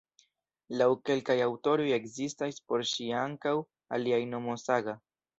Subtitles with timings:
[0.81, 3.53] Laŭ kelkaj aŭtoroj ekzistas por ŝi ankaŭ
[3.99, 4.97] alia nomo "Saga".